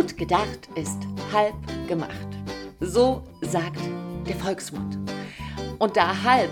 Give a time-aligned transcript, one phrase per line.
[0.00, 0.96] Gut gedacht ist
[1.30, 1.54] halb
[1.86, 2.26] gemacht.
[2.80, 3.82] So sagt
[4.26, 4.96] der Volksmund.
[5.78, 6.48] Und da halb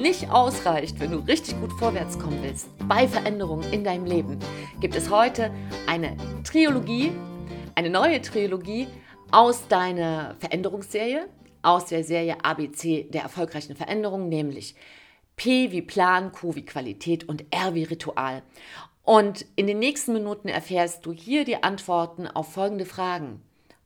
[0.00, 4.38] nicht ausreicht, wenn du richtig gut vorwärts kommen willst bei Veränderungen in deinem Leben,
[4.80, 5.50] gibt es heute
[5.88, 7.10] eine Trilogie,
[7.74, 8.86] eine neue Trilogie
[9.32, 11.26] aus deiner Veränderungsserie,
[11.62, 14.76] aus der Serie ABC der erfolgreichen Veränderungen, nämlich
[15.34, 18.44] P wie Plan, Q wie Qualität und R wie Ritual.
[19.06, 23.40] Und in den nächsten Minuten erfährst du hier die Antworten auf folgende Fragen.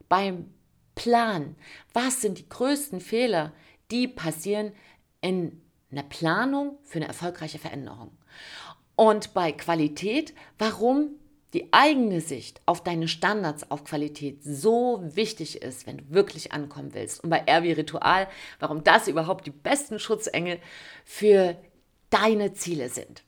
[0.09, 0.49] Beim
[0.95, 1.57] Plan,
[1.93, 3.53] was sind die größten Fehler,
[3.91, 4.73] die passieren
[5.21, 5.61] in
[5.93, 8.13] einer Planung für eine erfolgreiche Veränderung?
[8.97, 11.11] Und bei Qualität, warum
[11.53, 16.95] die eigene Sicht auf deine Standards auf Qualität so wichtig ist, wenn du wirklich ankommen
[16.95, 17.23] willst.
[17.23, 18.27] Und bei R wie Ritual,
[18.59, 20.61] warum das überhaupt die besten Schutzengel
[21.05, 21.59] für
[22.09, 23.23] deine Ziele sind.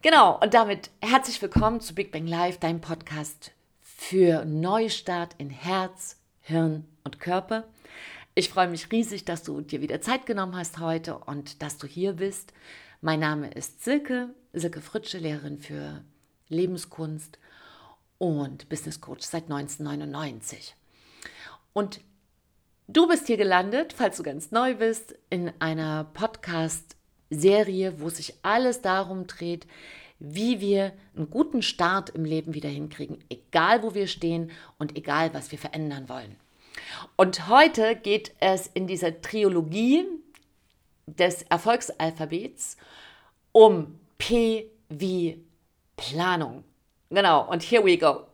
[0.00, 3.50] Genau, und damit herzlich willkommen zu Big Bang Live, deinem Podcast
[3.82, 7.64] für Neustart in Herz, Hirn und Körper.
[8.36, 11.88] Ich freue mich riesig, dass du dir wieder Zeit genommen hast heute und dass du
[11.88, 12.52] hier bist.
[13.00, 16.04] Mein Name ist Silke, Silke Fritsche, Lehrerin für
[16.48, 17.36] Lebenskunst
[18.18, 20.76] und Business Coach seit 1999.
[21.72, 21.98] Und
[22.86, 26.97] du bist hier gelandet, falls du ganz neu bist, in einer Podcast-
[27.30, 29.66] Serie, wo sich alles darum dreht,
[30.18, 35.32] wie wir einen guten Start im Leben wieder hinkriegen, egal wo wir stehen und egal
[35.34, 36.36] was wir verändern wollen.
[37.16, 40.04] Und heute geht es in dieser Trilogie
[41.06, 42.76] des Erfolgsalphabets
[43.52, 45.44] um P wie
[45.96, 46.64] Planung.
[47.10, 48.26] Genau, und here we go.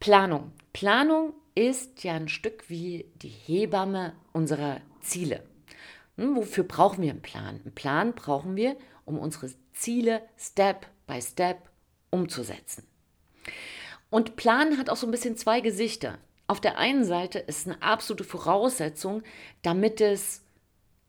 [0.00, 0.52] Planung.
[0.72, 5.42] Planung ist ja ein Stück wie die Hebamme unserer Ziele.
[6.18, 7.60] Hm, wofür brauchen wir einen Plan?
[7.64, 11.70] Einen Plan brauchen wir, um unsere Ziele Step by Step
[12.10, 12.84] umzusetzen.
[14.10, 16.18] Und Plan hat auch so ein bisschen zwei Gesichter.
[16.48, 19.22] Auf der einen Seite ist eine absolute Voraussetzung,
[19.62, 20.42] damit es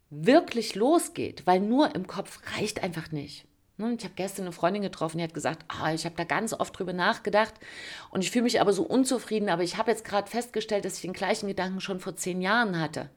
[0.09, 3.46] wirklich losgeht, weil nur im Kopf reicht einfach nicht.
[3.78, 6.53] Ne, ich habe gestern eine Freundin getroffen, die hat gesagt, ah, ich habe da ganz
[6.53, 7.53] oft drüber nachgedacht
[8.12, 11.02] und ich fühle mich aber so unzufrieden, aber ich habe jetzt gerade festgestellt, dass ich
[11.02, 13.09] den gleichen Gedanken schon vor zehn Jahren hatte.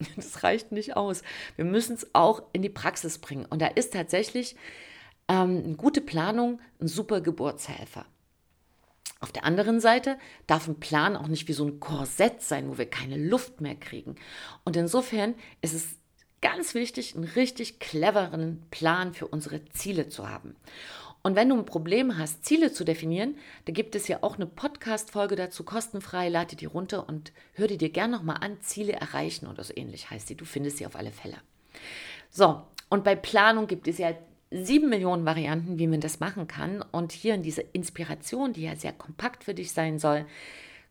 [0.16, 1.22] Das reicht nicht aus.
[1.56, 3.46] Wir müssen es auch in die Praxis bringen.
[3.46, 4.56] Und da ist tatsächlich
[5.28, 8.06] ähm, eine gute Planung ein super Geburtshelfer.
[9.20, 10.16] Auf der anderen Seite
[10.46, 13.74] darf ein Plan auch nicht wie so ein Korsett sein, wo wir keine Luft mehr
[13.74, 14.14] kriegen.
[14.64, 15.96] Und insofern ist es
[16.40, 20.54] ganz wichtig, einen richtig cleveren Plan für unsere Ziele zu haben.
[21.28, 24.46] Und wenn du ein Problem hast, Ziele zu definieren, da gibt es ja auch eine
[24.46, 26.30] Podcast-Folge dazu kostenfrei.
[26.30, 28.58] Lade die runter und hör dir gerne nochmal an.
[28.62, 30.36] Ziele erreichen oder so ähnlich heißt sie.
[30.36, 31.36] Du findest sie auf alle Fälle.
[32.30, 34.14] So, und bei Planung gibt es ja
[34.50, 36.82] sieben Millionen Varianten, wie man das machen kann.
[36.92, 40.24] Und hier in dieser Inspiration, die ja sehr kompakt für dich sein soll,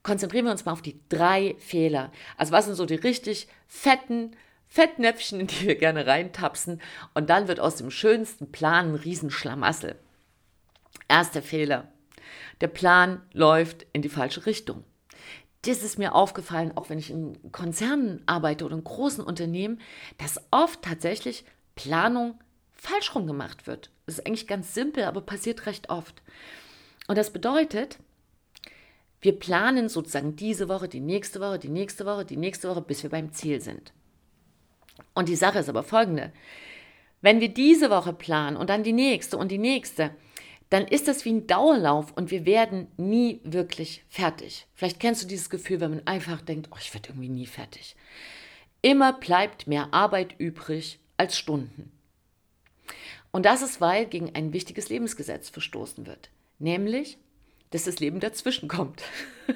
[0.03, 2.11] konzentrieren wir uns mal auf die drei Fehler.
[2.37, 4.35] Also was sind so die richtig fetten
[4.67, 6.79] Fettnäpfchen, in die wir gerne reintapsen.
[7.15, 9.95] Und dann wird aus dem schönsten Plan ein Riesenschlamassel.
[11.07, 11.91] Erster Fehler.
[12.61, 14.83] Der Plan läuft in die falsche Richtung.
[15.63, 19.81] Das ist mir aufgefallen, auch wenn ich in Konzernen arbeite oder in großen Unternehmen,
[20.17, 21.45] dass oft tatsächlich
[21.75, 22.39] Planung
[22.73, 23.89] falsch rum gemacht wird.
[24.05, 26.21] Das ist eigentlich ganz simpel, aber passiert recht oft.
[27.07, 27.97] Und das bedeutet,
[29.21, 33.03] wir planen sozusagen diese Woche, die nächste Woche, die nächste Woche, die nächste Woche, bis
[33.03, 33.93] wir beim Ziel sind.
[35.13, 36.31] Und die Sache ist aber folgende.
[37.21, 40.11] Wenn wir diese Woche planen und dann die nächste und die nächste,
[40.69, 44.67] dann ist das wie ein Dauerlauf und wir werden nie wirklich fertig.
[44.73, 47.95] Vielleicht kennst du dieses Gefühl, wenn man einfach denkt, oh, ich werde irgendwie nie fertig.
[48.81, 51.91] Immer bleibt mehr Arbeit übrig als Stunden.
[53.31, 56.29] Und das ist, weil gegen ein wichtiges Lebensgesetz verstoßen wird,
[56.59, 57.17] nämlich,
[57.71, 59.03] dass das Leben dazwischen kommt.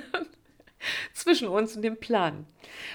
[1.13, 2.45] zwischen uns und dem Plan.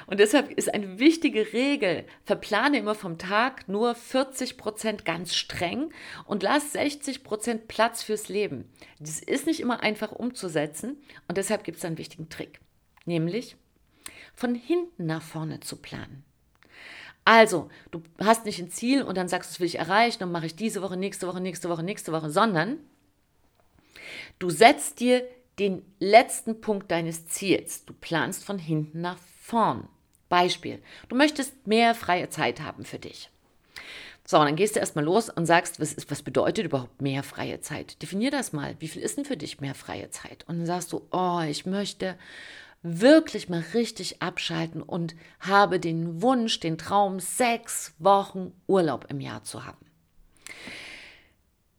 [0.06, 5.90] Und deshalb ist eine wichtige Regel, verplane immer vom Tag nur 40 Prozent ganz streng
[6.24, 8.70] und lass 60 Prozent Platz fürs Leben.
[8.98, 10.96] Das ist nicht immer einfach umzusetzen
[11.28, 12.60] und deshalb gibt es einen wichtigen Trick,
[13.04, 13.56] nämlich
[14.34, 16.24] von hinten nach vorne zu planen.
[17.24, 20.30] Also, du hast nicht ein Ziel und dann sagst du, das will ich erreichen und
[20.30, 22.78] mache ich diese Woche, nächste Woche, nächste Woche, nächste Woche, sondern
[24.38, 25.26] du setzt dir
[25.58, 27.84] den letzten Punkt deines Ziels.
[27.84, 29.88] Du planst von hinten nach vorn.
[30.28, 33.30] Beispiel, du möchtest mehr freie Zeit haben für dich.
[34.24, 37.60] So, dann gehst du erstmal los und sagst, was, ist, was bedeutet überhaupt mehr freie
[37.60, 38.02] Zeit?
[38.02, 38.74] Definier das mal.
[38.80, 40.44] Wie viel ist denn für dich mehr freie Zeit?
[40.48, 42.16] Und dann sagst du, oh, ich möchte
[42.82, 49.44] wirklich mal richtig abschalten und habe den Wunsch, den Traum, sechs Wochen Urlaub im Jahr
[49.44, 49.86] zu haben.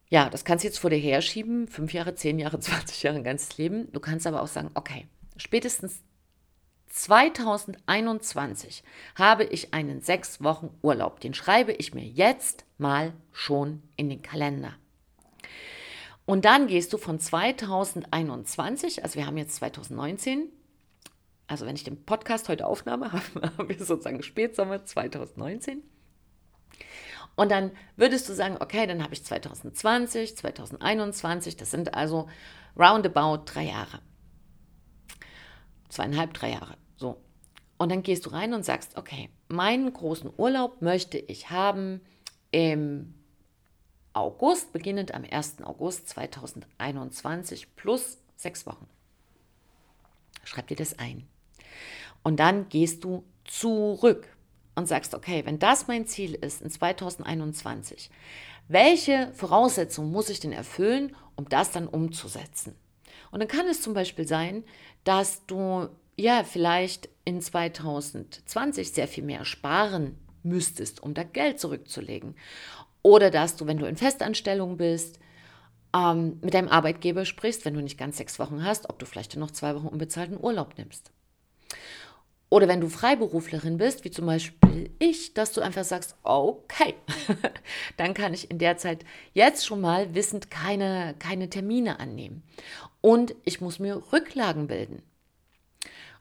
[0.09, 3.24] Ja, das kannst du jetzt vor dir herschieben, fünf Jahre, zehn Jahre, 20 Jahre, ein
[3.24, 3.92] ganzes Leben.
[3.92, 5.07] Du kannst aber auch sagen, okay,
[5.38, 6.01] spätestens
[6.89, 8.83] 2021
[9.15, 11.19] habe ich einen sechs Wochen Urlaub.
[11.19, 14.74] Den schreibe ich mir jetzt mal schon in den Kalender.
[16.25, 20.50] Und dann gehst du von 2021, also wir haben jetzt 2019,
[21.48, 25.83] also wenn ich den Podcast heute aufnahme, haben wir sozusagen Spätsommer 2019.
[27.38, 32.28] Und dann würdest du sagen, okay, dann habe ich 2020, 2021, das sind also
[32.75, 34.00] roundabout drei Jahre.
[35.88, 36.78] Zweieinhalb, drei Jahre.
[36.98, 37.22] So.
[37.78, 42.01] Und dann gehst du rein und sagst, okay, meinen großen Urlaub möchte ich haben
[42.50, 43.13] im
[44.13, 45.62] August, beginnend am 1.
[45.62, 48.88] August 2021 plus sechs Wochen.
[50.44, 51.28] Schreib dir das ein.
[52.24, 54.28] Und dann gehst du zurück
[54.77, 58.12] und sagst, okay, wenn das mein Ziel ist in 2021,
[58.68, 62.75] welche Voraussetzungen muss ich denn erfüllen, um das dann umzusetzen?
[63.31, 64.63] Und dann kann es zum Beispiel sein,
[65.03, 72.35] dass du ja vielleicht in 2020 sehr viel mehr sparen müsstest, um da Geld zurückzulegen.
[73.01, 75.19] Oder dass du, wenn du in Festanstellung bist,
[75.95, 79.35] ähm, mit deinem Arbeitgeber sprichst, wenn du nicht ganz sechs Wochen hast, ob du vielleicht
[79.38, 81.12] noch zwei Wochen unbezahlten Urlaub nimmst.
[82.49, 86.95] Oder wenn du Freiberuflerin bist, wie zum Beispiel ich, dass du einfach sagst, okay,
[87.97, 89.03] dann kann ich in der Zeit
[89.33, 92.44] jetzt schon mal wissend keine, keine Termine annehmen.
[93.01, 95.03] Und ich muss mir Rücklagen bilden.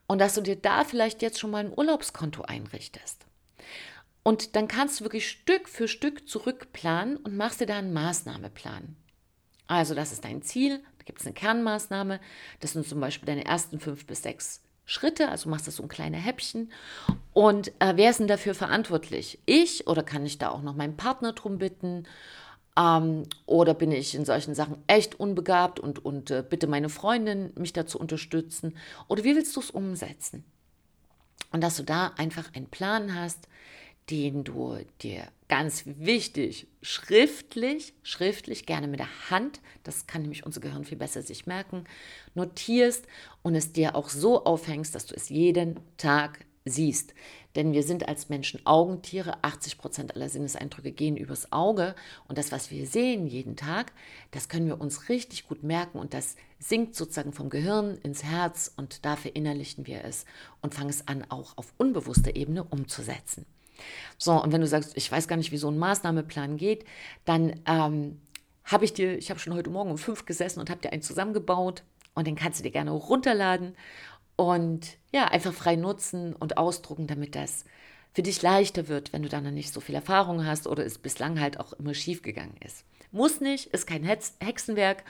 [0.08, 3.26] Und dass du dir da vielleicht jetzt schon mal ein Urlaubskonto einrichtest.
[4.25, 8.96] Und dann kannst du wirklich Stück für Stück zurückplanen und machst dir da einen Maßnahmeplan.
[9.69, 12.20] Also das ist dein Ziel, da gibt es eine Kernmaßnahme,
[12.61, 15.88] das sind zum Beispiel deine ersten fünf bis sechs Schritte, also machst du so ein
[15.88, 16.73] kleine Häppchen.
[17.33, 19.41] Und äh, wer ist denn dafür verantwortlich?
[19.44, 22.06] Ich oder kann ich da auch noch meinen Partner drum bitten?
[22.79, 27.53] Ähm, oder bin ich in solchen Sachen echt unbegabt und, und äh, bitte meine Freundin,
[27.56, 28.77] mich dazu unterstützen?
[29.09, 30.44] Oder wie willst du es umsetzen?
[31.50, 33.49] Und dass du da einfach einen Plan hast,
[34.11, 40.61] den du dir ganz wichtig schriftlich, schriftlich, gerne mit der Hand, das kann nämlich unser
[40.61, 41.85] Gehirn viel besser sich merken,
[42.35, 43.06] notierst
[43.43, 47.14] und es dir auch so aufhängst, dass du es jeden Tag siehst.
[47.55, 51.94] Denn wir sind als Menschen Augentiere, 80 Prozent aller Sinneseindrücke gehen übers Auge
[52.29, 53.93] und das, was wir sehen jeden Tag,
[54.32, 58.73] das können wir uns richtig gut merken und das sinkt sozusagen vom Gehirn ins Herz
[58.76, 60.26] und da verinnerlichen wir es
[60.61, 63.47] und fangen es an, auch auf unbewusster Ebene umzusetzen.
[64.19, 66.84] So, und wenn du sagst, ich weiß gar nicht, wie so ein Maßnahmeplan geht,
[67.25, 68.20] dann ähm,
[68.64, 71.02] habe ich dir, ich habe schon heute Morgen um fünf gesessen und habe dir einen
[71.02, 71.82] zusammengebaut
[72.14, 73.76] und den kannst du dir gerne runterladen
[74.37, 77.64] und ja, einfach frei nutzen und ausdrucken, damit das
[78.12, 81.40] für dich leichter wird, wenn du dann nicht so viel Erfahrung hast oder es bislang
[81.40, 82.84] halt auch immer schief gegangen ist.
[83.12, 85.05] Muss nicht, ist kein Hexenwerk.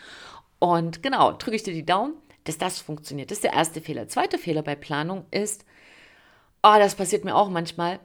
[0.58, 2.14] Und genau, drücke ich dir die Daumen,
[2.44, 3.30] dass das funktioniert.
[3.30, 4.08] Das ist der erste Fehler.
[4.08, 5.64] Zweiter Fehler bei Planung ist,
[6.62, 8.00] oh, das passiert mir auch manchmal,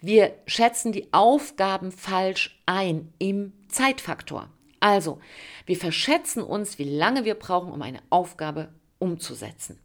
[0.00, 4.50] wir schätzen die Aufgaben falsch ein im Zeitfaktor.
[4.80, 5.20] Also,
[5.64, 9.78] wir verschätzen uns, wie lange wir brauchen, um eine Aufgabe umzusetzen.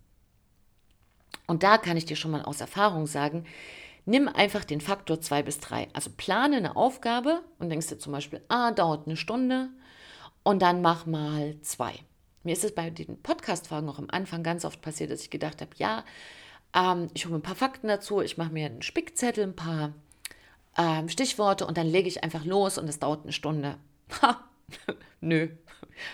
[1.47, 3.45] Und da kann ich dir schon mal aus Erfahrung sagen,
[4.05, 5.87] nimm einfach den Faktor 2 bis 3.
[5.93, 9.69] Also plane eine Aufgabe und denkst dir zum Beispiel, ah, dauert eine Stunde
[10.43, 11.93] und dann mach mal zwei.
[12.43, 15.61] Mir ist es bei den Podcast-Fragen auch am Anfang ganz oft passiert, dass ich gedacht
[15.61, 16.03] habe, ja,
[16.73, 19.93] ähm, ich hole mir ein paar Fakten dazu, ich mache mir einen Spickzettel, ein paar
[20.77, 23.77] ähm, Stichworte und dann lege ich einfach los und es dauert eine Stunde.
[24.21, 24.43] Ha,
[25.21, 25.49] nö.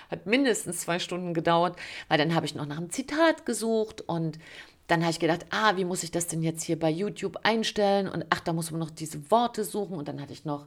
[0.10, 1.78] Hat mindestens zwei Stunden gedauert,
[2.10, 4.40] weil dann habe ich noch nach einem Zitat gesucht und
[4.88, 8.08] dann habe ich gedacht, ah, wie muss ich das denn jetzt hier bei YouTube einstellen?
[8.08, 9.98] Und ach, da muss man noch diese Worte suchen.
[9.98, 10.66] Und dann hatte ich noch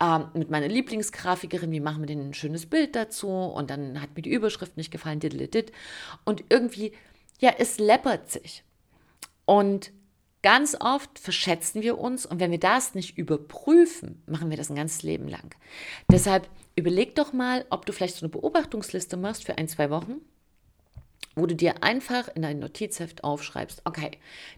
[0.00, 3.28] ähm, mit meiner Lieblingsgrafikerin, wie machen wir denn ein schönes Bild dazu?
[3.28, 5.72] Und dann hat mir die Überschrift nicht gefallen, dit,
[6.24, 6.92] Und irgendwie,
[7.40, 8.64] ja, es läppert sich.
[9.52, 9.92] Und
[10.42, 14.76] ganz oft verschätzen wir uns und wenn wir das nicht überprüfen, machen wir das ein
[14.76, 15.54] ganzes Leben lang.
[16.10, 20.22] Deshalb überleg doch mal, ob du vielleicht so eine Beobachtungsliste machst für ein, zwei Wochen,
[21.34, 24.12] wo du dir einfach in dein Notizheft aufschreibst, okay,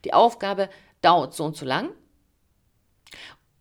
[0.04, 0.70] die Aufgabe
[1.02, 1.90] dauert so und so lang.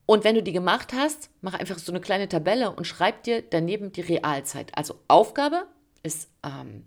[0.06, 3.42] Und wenn du die gemacht hast, mach einfach so eine kleine Tabelle und schreib dir
[3.42, 4.78] daneben die Realzeit.
[4.78, 5.66] Also Aufgabe
[6.04, 6.86] ist ähm,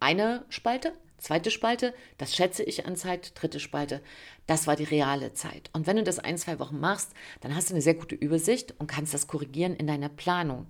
[0.00, 3.32] eine Spalte, Zweite Spalte, das schätze ich an Zeit.
[3.40, 4.00] Dritte Spalte,
[4.46, 5.70] das war die reale Zeit.
[5.72, 7.12] Und wenn du das ein, zwei Wochen machst,
[7.42, 10.66] dann hast du eine sehr gute Übersicht und kannst das korrigieren in deiner Planung.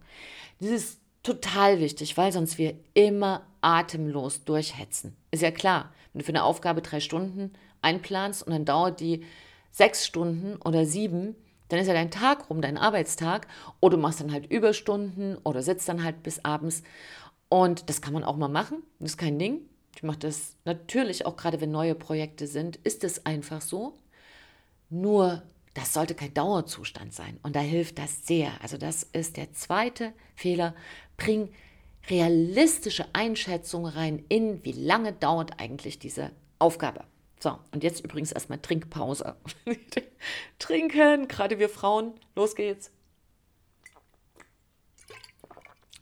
[0.60, 5.16] Das ist total wichtig, weil sonst wir immer atemlos durchhetzen.
[5.30, 9.24] Ist ja klar, wenn du für eine Aufgabe drei Stunden einplanst und dann dauert die
[9.70, 11.36] sechs Stunden oder sieben,
[11.68, 13.46] dann ist ja dein Tag rum, dein Arbeitstag,
[13.80, 16.82] oder du machst dann halt Überstunden oder sitzt dann halt bis abends.
[17.48, 19.60] Und das kann man auch mal machen, das ist kein Ding.
[20.00, 23.98] Ich mache das natürlich auch gerade, wenn neue Projekte sind, ist es einfach so.
[24.88, 25.42] Nur
[25.74, 27.38] das sollte kein Dauerzustand sein.
[27.42, 28.50] Und da hilft das sehr.
[28.62, 30.74] Also das ist der zweite Fehler.
[31.18, 31.50] Bring
[32.08, 37.04] realistische Einschätzungen rein in, wie lange dauert eigentlich diese Aufgabe.
[37.38, 39.36] So, und jetzt übrigens erstmal Trinkpause.
[40.58, 42.14] Trinken, gerade wir Frauen.
[42.34, 42.90] Los geht's.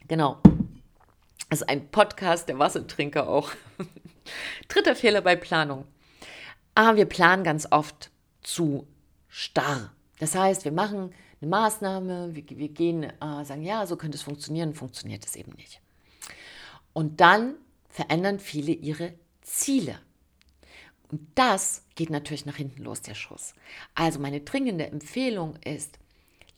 [0.07, 0.41] Genau.
[1.49, 3.51] Das ist ein Podcast der Wassertrinker auch.
[4.67, 5.85] Dritter Fehler bei Planung.
[6.75, 8.87] Ah, wir planen ganz oft zu
[9.27, 9.91] starr.
[10.19, 14.21] Das heißt, wir machen eine Maßnahme, wir, wir gehen, äh, sagen, ja, so könnte es
[14.21, 15.81] funktionieren, funktioniert es eben nicht.
[16.93, 17.55] Und dann
[17.89, 19.99] verändern viele ihre Ziele.
[21.11, 23.55] Und das geht natürlich nach hinten los, der Schuss.
[23.95, 25.97] Also meine dringende Empfehlung ist,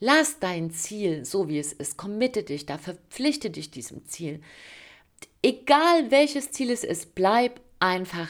[0.00, 4.42] lass dein Ziel so, wie es ist, committe dich da, verpflichte dich diesem Ziel.
[5.42, 8.28] Egal welches Ziel es ist, bleib einfach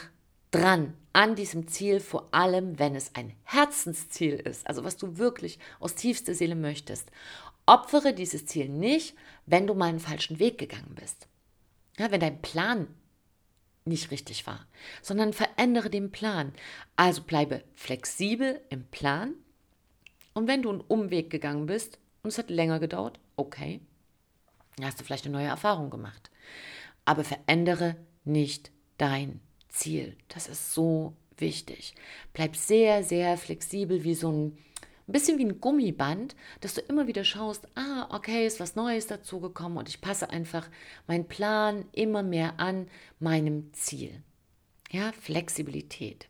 [0.49, 5.59] dran an diesem Ziel, vor allem wenn es ein Herzensziel ist, also was du wirklich
[5.79, 7.11] aus tiefster Seele möchtest.
[7.67, 9.15] Opfere dieses Ziel nicht,
[9.45, 11.27] wenn du mal einen falschen Weg gegangen bist.
[11.99, 12.87] Ja, wenn dein Plan
[13.85, 14.65] nicht richtig war,
[15.01, 16.51] sondern verändere den Plan.
[16.95, 19.35] Also bleibe flexibel im Plan.
[20.33, 23.81] Und wenn du einen Umweg gegangen bist und es hat länger gedauert, okay,
[24.81, 26.31] hast du vielleicht eine neue Erfahrung gemacht.
[27.05, 30.15] Aber verändere nicht dein Ziel.
[30.29, 31.95] Das ist so wichtig.
[32.33, 34.57] Bleib sehr, sehr flexibel wie so ein
[35.07, 39.07] ein bisschen wie ein Gummiband, dass du immer wieder schaust, ah, okay, ist was Neues
[39.07, 40.69] dazugekommen und ich passe einfach
[41.07, 42.87] meinen Plan immer mehr an
[43.19, 44.23] meinem Ziel.
[44.91, 46.27] Ja, Flexibilität.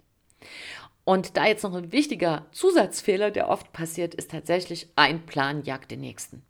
[1.06, 5.92] Und da jetzt noch ein wichtiger Zusatzfehler, der oft passiert, ist tatsächlich ein Plan jagt
[5.92, 6.44] den nächsten.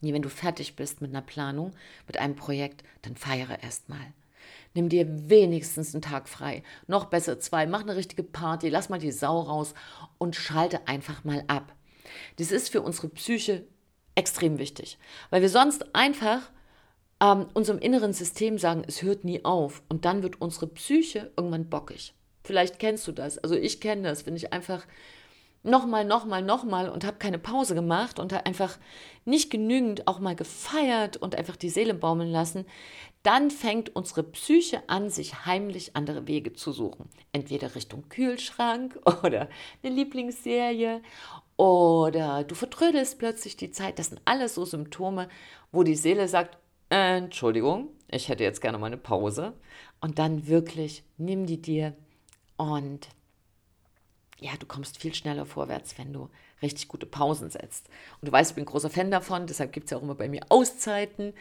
[0.00, 1.72] Wenn du fertig bist mit einer Planung,
[2.06, 4.12] mit einem Projekt, dann feiere erstmal.
[4.74, 6.62] Nimm dir wenigstens einen Tag frei.
[6.86, 7.66] Noch besser zwei.
[7.66, 8.68] Mach eine richtige Party.
[8.68, 9.74] Lass mal die Sau raus
[10.18, 11.74] und schalte einfach mal ab.
[12.36, 13.66] Das ist für unsere Psyche
[14.14, 14.98] extrem wichtig,
[15.30, 16.50] weil wir sonst einfach
[17.20, 19.82] ähm, unserem inneren System sagen, es hört nie auf.
[19.88, 22.14] Und dann wird unsere Psyche irgendwann bockig.
[22.44, 23.38] Vielleicht kennst du das.
[23.38, 24.86] Also ich kenne das, wenn ich einfach
[25.62, 28.78] nochmal, nochmal, nochmal und habe keine Pause gemacht und einfach
[29.24, 32.64] nicht genügend auch mal gefeiert und einfach die Seele baumeln lassen,
[33.22, 37.08] dann fängt unsere Psyche an, sich heimlich andere Wege zu suchen.
[37.32, 39.48] Entweder Richtung Kühlschrank oder
[39.82, 41.02] eine Lieblingsserie
[41.56, 43.98] oder du vertrödelst plötzlich die Zeit.
[43.98, 45.28] Das sind alles so Symptome,
[45.72, 46.56] wo die Seele sagt,
[46.88, 49.52] Entschuldigung, ich hätte jetzt gerne mal eine Pause.
[50.00, 51.94] Und dann wirklich nimm die dir
[52.56, 53.08] und
[54.40, 56.28] ja, du kommst viel schneller vorwärts, wenn du
[56.62, 57.88] richtig gute Pausen setzt.
[58.20, 60.14] Und du weißt, ich bin ein großer Fan davon, deshalb gibt es ja auch immer
[60.14, 61.34] bei mir Auszeiten.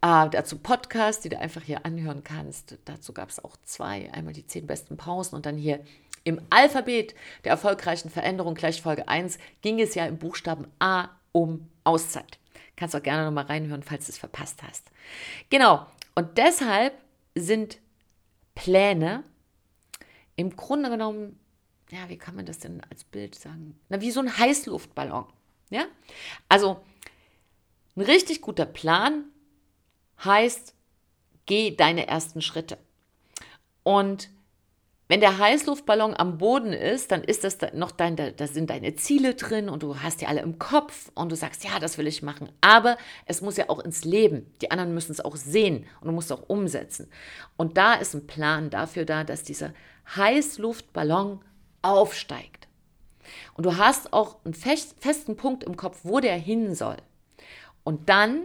[0.00, 2.76] Äh, dazu Podcasts, die du einfach hier anhören kannst.
[2.84, 4.12] Dazu gab es auch zwei.
[4.12, 5.80] Einmal die zehn besten Pausen und dann hier
[6.24, 11.68] im Alphabet der erfolgreichen Veränderung, gleich Folge 1, ging es ja im Buchstaben A um
[11.84, 12.38] Auszeit.
[12.76, 14.90] Kannst auch gerne nochmal reinhören, falls du es verpasst hast.
[15.50, 15.86] Genau.
[16.14, 16.94] Und deshalb
[17.34, 17.78] sind
[18.54, 19.24] Pläne
[20.36, 21.38] im Grunde genommen
[21.92, 23.78] ja, wie kann man das denn als Bild sagen?
[23.90, 25.26] Na, wie so ein Heißluftballon.
[25.68, 25.84] Ja?
[26.48, 26.80] Also,
[27.96, 29.26] ein richtig guter Plan
[30.24, 30.74] heißt,
[31.44, 32.78] geh deine ersten Schritte.
[33.82, 34.30] Und
[35.08, 39.34] wenn der Heißluftballon am Boden ist, dann ist das noch dein, da sind deine Ziele
[39.34, 42.22] drin und du hast die alle im Kopf und du sagst, ja, das will ich
[42.22, 42.50] machen.
[42.62, 42.96] Aber
[43.26, 44.50] es muss ja auch ins Leben.
[44.62, 47.10] Die anderen müssen es auch sehen und du musst es auch umsetzen.
[47.58, 49.74] Und da ist ein Plan dafür da, dass dieser
[50.16, 51.40] Heißluftballon
[51.82, 52.68] aufsteigt.
[53.54, 56.96] Und du hast auch einen festen Punkt im Kopf, wo der hin soll.
[57.84, 58.44] Und dann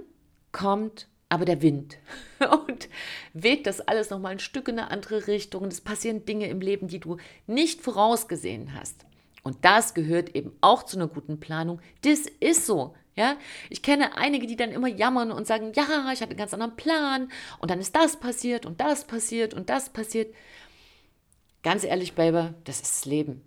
[0.51, 1.97] kommt aber der Wind
[2.67, 2.89] und
[3.33, 5.63] weht das alles nochmal ein Stück in eine andere Richtung.
[5.63, 7.17] Und es passieren Dinge im Leben, die du
[7.47, 9.05] nicht vorausgesehen hast.
[9.43, 11.79] Und das gehört eben auch zu einer guten Planung.
[12.01, 12.95] Das ist so.
[13.15, 13.35] Ja,
[13.71, 16.75] ich kenne einige, die dann immer jammern und sagen, ja, ich hatte einen ganz anderen
[16.75, 20.35] Plan und dann ist das passiert und das passiert und das passiert.
[21.67, 23.41] Ganz ehrlich, Baby, das ist das Leben.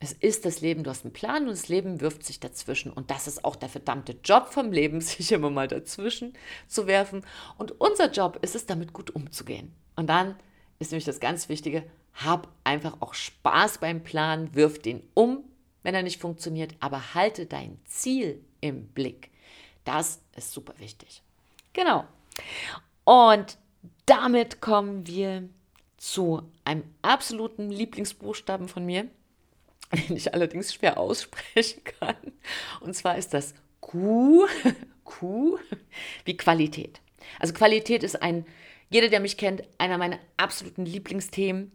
[0.00, 0.82] Es ist das Leben.
[0.82, 2.92] Du hast einen Plan und das Leben wirft sich dazwischen.
[2.92, 6.32] Und das ist auch der verdammte Job vom Leben, sich immer mal dazwischen
[6.66, 7.24] zu werfen.
[7.58, 9.72] Und unser Job ist es, damit gut umzugehen.
[9.94, 10.34] Und dann
[10.80, 15.44] ist nämlich das ganz Wichtige, hab einfach auch Spaß beim Plan, wirf den um,
[15.84, 19.30] wenn er nicht funktioniert, aber halte dein Ziel im Blick.
[19.84, 21.22] Das ist super wichtig.
[21.74, 22.06] Genau.
[23.04, 23.56] Und
[24.06, 25.48] damit kommen wir
[26.02, 29.06] zu einem absoluten Lieblingsbuchstaben von mir,
[30.08, 32.16] den ich allerdings schwer aussprechen kann.
[32.80, 34.48] Und zwar ist das Q,
[35.04, 35.58] Q
[36.24, 37.00] wie Qualität.
[37.38, 38.44] Also Qualität ist ein
[38.90, 41.70] Jeder, der mich kennt, einer meiner absoluten Lieblingsthemen,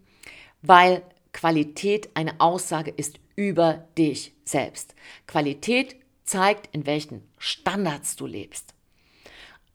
[0.62, 4.93] weil Qualität eine Aussage ist über dich selbst.
[5.25, 8.74] Qualität zeigt, in welchen Standards du lebst.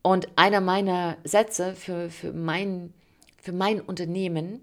[0.02, 2.92] Und einer meiner Sätze für, für, mein,
[3.42, 4.62] für mein Unternehmen,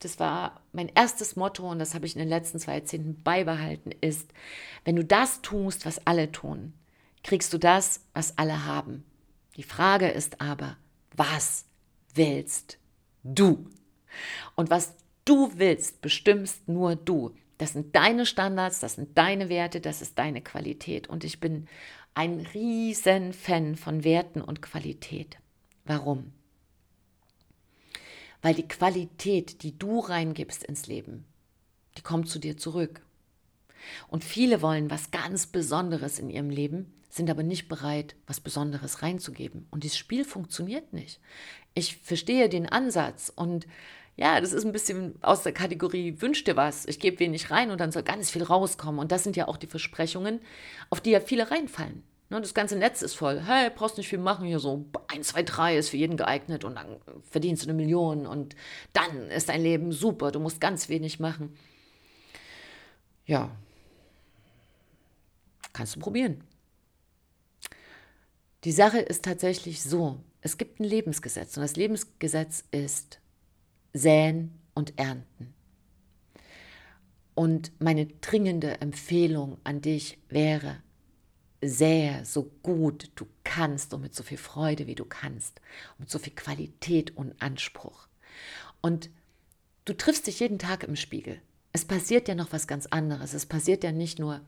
[0.00, 3.92] das war mein erstes Motto und das habe ich in den letzten zwei Jahrzehnten beibehalten,
[4.00, 4.32] ist,
[4.84, 6.72] wenn du das tust, was alle tun,
[7.22, 9.04] kriegst du das, was alle haben.
[9.56, 10.76] Die Frage ist aber,
[11.14, 11.66] was
[12.14, 12.78] willst
[13.22, 13.68] du?
[14.56, 17.34] Und was du willst, bestimmst nur du.
[17.58, 21.08] Das sind deine Standards, das sind deine Werte, das ist deine Qualität.
[21.08, 21.68] Und ich bin
[22.14, 25.36] ein riesen Fan von Werten und Qualität.
[25.84, 26.32] Warum?
[28.44, 31.24] Weil die Qualität, die du reingibst ins Leben,
[31.96, 33.00] die kommt zu dir zurück.
[34.08, 39.00] Und viele wollen was ganz Besonderes in ihrem Leben, sind aber nicht bereit, was Besonderes
[39.00, 39.66] reinzugeben.
[39.70, 41.20] Und dieses Spiel funktioniert nicht.
[41.72, 43.66] Ich verstehe den Ansatz und
[44.14, 46.84] ja, das ist ein bisschen aus der Kategorie wünsch dir was.
[46.84, 49.00] Ich gebe wenig rein und dann soll ganz viel rauskommen.
[49.00, 50.40] Und das sind ja auch die Versprechungen,
[50.90, 52.02] auf die ja viele reinfallen.
[52.34, 53.40] Ne, das ganze Netz ist voll.
[53.46, 56.74] Hey, brauchst nicht viel machen, hier so 1, 2, 3 ist für jeden geeignet und
[56.74, 56.96] dann
[57.30, 58.56] verdienst du eine Million und
[58.92, 60.32] dann ist dein Leben super.
[60.32, 61.56] Du musst ganz wenig machen.
[63.24, 63.52] Ja,
[65.72, 66.42] kannst du probieren.
[68.64, 73.20] Die Sache ist tatsächlich so, es gibt ein Lebensgesetz und das Lebensgesetz ist
[73.92, 75.54] säen und ernten.
[77.36, 80.82] Und meine dringende Empfehlung an dich wäre,
[81.68, 85.60] sähe so gut du kannst und mit so viel Freude wie du kannst,
[85.98, 88.06] mit so viel Qualität und Anspruch.
[88.80, 89.10] Und
[89.84, 91.40] du triffst dich jeden Tag im Spiegel.
[91.72, 93.34] Es passiert ja noch was ganz anderes.
[93.34, 94.40] Es passiert ja nicht nur,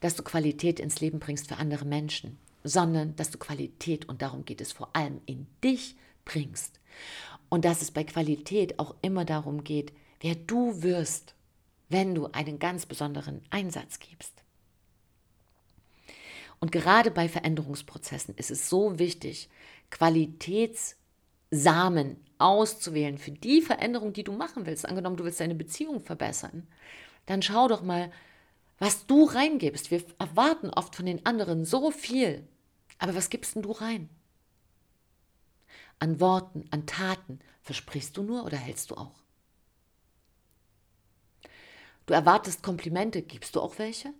[0.00, 4.44] dass du Qualität ins Leben bringst für andere Menschen, sondern dass du Qualität, und darum
[4.44, 6.80] geht es vor allem, in dich bringst.
[7.48, 11.34] Und dass es bei Qualität auch immer darum geht, wer du wirst,
[11.88, 14.43] wenn du einen ganz besonderen Einsatz gibst.
[16.64, 19.50] Und gerade bei Veränderungsprozessen ist es so wichtig,
[19.90, 24.88] Qualitätssamen auszuwählen für die Veränderung, die du machen willst.
[24.88, 26.66] Angenommen, du willst deine Beziehung verbessern,
[27.26, 28.10] dann schau doch mal,
[28.78, 29.90] was du reingibst.
[29.90, 32.48] Wir erwarten oft von den anderen so viel,
[32.98, 34.08] aber was gibst denn du rein?
[35.98, 37.40] an Worten, an Taten?
[37.60, 39.22] Versprichst du nur oder hältst du auch?
[42.06, 44.14] Du erwartest Komplimente, gibst du auch welche?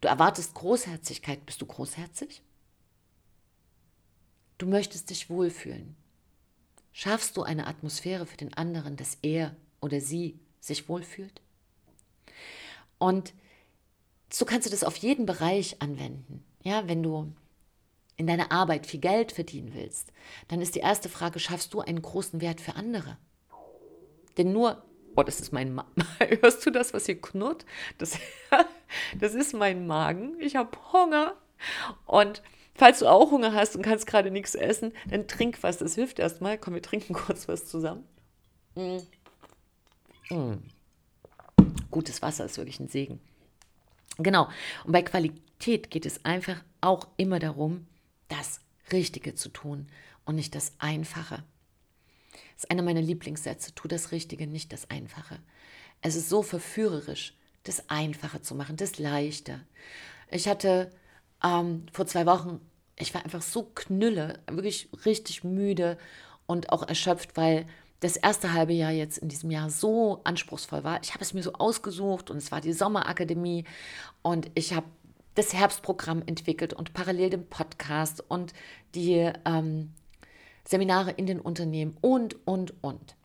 [0.00, 2.42] Du erwartest Großherzigkeit, bist du großherzig?
[4.58, 5.96] Du möchtest dich wohlfühlen.
[6.92, 11.40] Schaffst du eine Atmosphäre für den anderen, dass er oder sie sich wohlfühlt?
[12.98, 13.34] Und
[14.30, 16.44] so kannst du das auf jeden Bereich anwenden.
[16.62, 17.32] Ja, wenn du
[18.16, 20.12] in deiner Arbeit viel Geld verdienen willst,
[20.48, 23.18] dann ist die erste Frage, schaffst du einen großen Wert für andere?
[24.36, 24.84] Denn nur,
[25.16, 26.06] oh, das ist mein Magen.
[26.40, 27.64] Hörst du das, was hier knurrt?
[27.98, 28.18] Das,
[29.18, 30.36] das ist mein Magen.
[30.40, 31.34] Ich habe Hunger.
[32.06, 32.42] Und
[32.74, 35.78] falls du auch Hunger hast und kannst gerade nichts essen, dann trink was.
[35.78, 36.58] Das hilft erstmal.
[36.58, 38.04] Komm, wir trinken kurz was zusammen.
[38.74, 38.98] Mm.
[40.30, 40.62] Mm.
[41.90, 43.20] Gutes Wasser ist wirklich ein Segen.
[44.18, 44.48] Genau.
[44.84, 47.86] Und bei Qualität geht es einfach auch immer darum,
[48.28, 48.60] das
[48.92, 49.88] Richtige zu tun
[50.24, 51.44] und nicht das Einfache.
[52.32, 53.74] Das ist einer meiner Lieblingssätze.
[53.74, 55.38] Tu das Richtige, nicht das Einfache.
[56.00, 59.60] Es ist so verführerisch, das Einfache zu machen, das Leichte.
[60.30, 60.90] Ich hatte
[61.44, 62.60] ähm, vor zwei Wochen,
[62.96, 65.98] ich war einfach so knülle, wirklich richtig müde
[66.46, 67.66] und auch erschöpft, weil
[68.00, 71.00] das erste halbe Jahr jetzt in diesem Jahr so anspruchsvoll war.
[71.02, 73.64] Ich habe es mir so ausgesucht und es war die Sommerakademie
[74.22, 74.86] und ich habe
[75.34, 78.52] das Herbstprogramm entwickelt und parallel den Podcast und
[78.94, 79.92] die ähm,
[80.64, 83.16] Seminare in den Unternehmen und, und, und.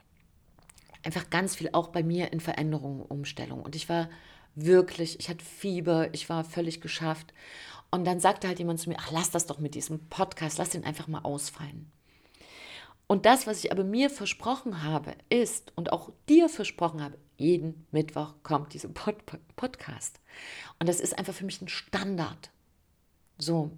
[1.02, 3.62] Einfach ganz viel auch bei mir in Veränderungen, Umstellung.
[3.62, 4.08] Und ich war
[4.54, 7.32] wirklich, ich hatte Fieber, ich war völlig geschafft.
[7.90, 10.70] Und dann sagte halt jemand zu mir, ach, lass das doch mit diesem Podcast, lass
[10.70, 11.90] den einfach mal ausfallen.
[13.06, 17.86] Und das, was ich aber mir versprochen habe, ist und auch dir versprochen habe, jeden
[17.90, 19.16] Mittwoch kommt dieser Pod
[19.56, 20.20] Podcast.
[20.78, 22.50] Und das ist einfach für mich ein Standard.
[23.38, 23.70] So.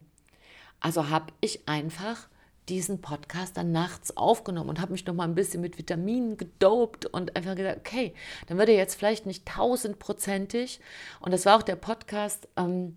[0.80, 2.28] Also habe ich einfach
[2.70, 7.04] diesen Podcast dann nachts aufgenommen und habe mich noch mal ein bisschen mit Vitaminen gedopt
[7.04, 8.14] und einfach gesagt, okay,
[8.46, 10.80] dann wird er jetzt vielleicht nicht tausendprozentig.
[11.18, 12.96] Und das war auch der Podcast, ähm,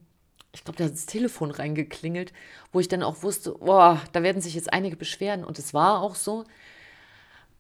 [0.54, 2.32] ich glaube, da hat das Telefon reingeklingelt,
[2.72, 5.44] wo ich dann auch wusste, boah, da werden sich jetzt einige beschweren.
[5.44, 6.46] Und es war auch so.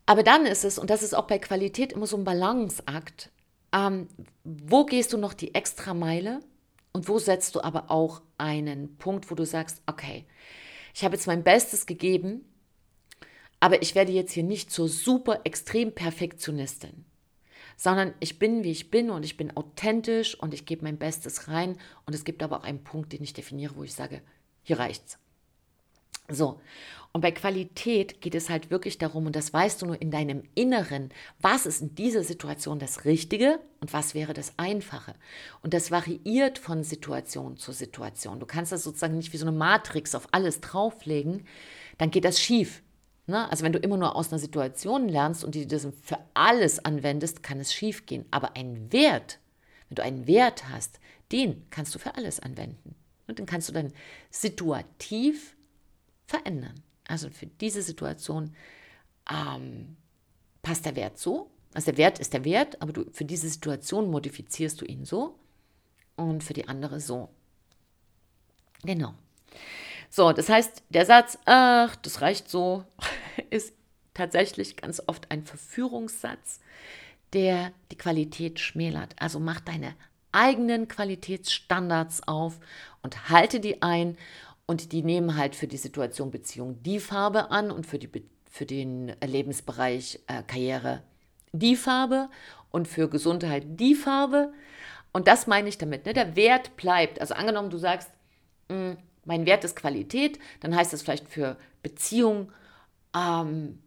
[0.05, 3.31] Aber dann ist es, und das ist auch bei Qualität immer so ein Balanceakt,
[3.73, 4.07] ähm,
[4.43, 6.41] wo gehst du noch die extra Meile
[6.91, 10.25] und wo setzt du aber auch einen Punkt, wo du sagst, okay,
[10.93, 12.45] ich habe jetzt mein Bestes gegeben,
[13.59, 17.05] aber ich werde jetzt hier nicht zur super extrem Perfektionistin,
[17.77, 21.47] sondern ich bin, wie ich bin und ich bin authentisch und ich gebe mein Bestes
[21.47, 24.21] rein und es gibt aber auch einen Punkt, den ich definiere, wo ich sage,
[24.63, 25.17] hier reicht's.
[26.29, 26.59] So,
[27.15, 30.41] und bei Qualität geht es halt wirklich darum, und das weißt du nur in deinem
[30.55, 31.09] Inneren,
[31.39, 35.13] was ist in dieser Situation das Richtige und was wäre das Einfache.
[35.61, 38.39] Und das variiert von Situation zu Situation.
[38.39, 41.45] Du kannst das sozusagen nicht wie so eine Matrix auf alles drauflegen,
[41.99, 42.81] dann geht das schief.
[43.27, 43.47] Ne?
[43.51, 47.43] Also wenn du immer nur aus einer Situation lernst und die das für alles anwendest,
[47.43, 48.25] kann es schief gehen.
[48.31, 49.37] Aber ein Wert,
[49.87, 50.99] wenn du einen Wert hast,
[51.31, 52.95] den kannst du für alles anwenden.
[53.27, 53.93] Und den kannst du dann
[54.31, 55.55] situativ
[56.33, 56.73] verändern.
[57.07, 58.55] Also für diese Situation
[59.29, 59.97] ähm,
[60.63, 61.51] passt der Wert so.
[61.73, 65.37] Also der Wert ist der Wert, aber du, für diese Situation modifizierst du ihn so
[66.15, 67.29] und für die andere so.
[68.83, 69.13] Genau.
[70.09, 72.83] So, das heißt, der Satz, ach, das reicht so,
[73.49, 73.73] ist
[74.13, 76.59] tatsächlich ganz oft ein Verführungssatz,
[77.33, 79.15] der die Qualität schmälert.
[79.19, 79.95] Also mach deine
[80.31, 82.59] eigenen Qualitätsstandards auf
[83.03, 84.17] und halte die ein
[84.65, 88.09] und die nehmen halt für die Situation Beziehung die Farbe an und für, die,
[88.49, 91.03] für den Lebensbereich äh, Karriere
[91.51, 92.29] die Farbe
[92.71, 94.51] und für Gesundheit die Farbe.
[95.11, 96.05] Und das meine ich damit.
[96.05, 96.13] Ne?
[96.13, 97.21] Der Wert bleibt.
[97.21, 98.09] Also angenommen, du sagst,
[98.69, 102.51] mh, hm, mein Wert ist Qualität, dann heißt das vielleicht für Beziehung,
[103.15, 103.79] ähm,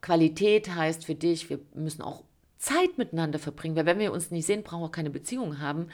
[0.00, 2.24] Qualität heißt für dich, wir müssen auch
[2.58, 5.88] Zeit miteinander verbringen, weil wenn wir uns nicht sehen, brauchen wir auch keine Beziehung haben.